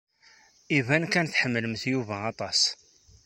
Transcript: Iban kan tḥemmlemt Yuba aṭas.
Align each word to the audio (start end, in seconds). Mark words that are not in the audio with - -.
Iban 0.77 1.03
kan 1.13 1.25
tḥemmlemt 1.27 1.83
Yuba 1.91 2.15
aṭas. 2.31 2.61